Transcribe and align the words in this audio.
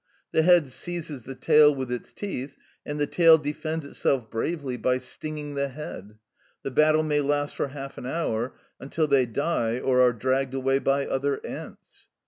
The 0.31 0.41
head 0.41 0.67
seizes 0.69 1.25
the 1.25 1.35
tail 1.35 1.75
with 1.75 1.91
its 1.91 2.11
teeth, 2.11 2.57
and 2.87 2.99
the 2.99 3.05
tail 3.05 3.37
defends 3.37 3.85
itself 3.85 4.31
bravely 4.31 4.75
by 4.75 4.97
stinging 4.97 5.53
the 5.53 5.67
head: 5.67 6.17
the 6.63 6.71
battle 6.71 7.03
may 7.03 7.21
last 7.21 7.55
for 7.55 7.67
half 7.67 7.99
an 7.99 8.07
hour, 8.07 8.55
until 8.79 9.05
they 9.05 9.27
die 9.27 9.77
or 9.79 10.01
are 10.01 10.11
dragged 10.13 10.55
away 10.55 10.79
by 10.79 11.05
other 11.05 11.39
ants. 11.45 12.07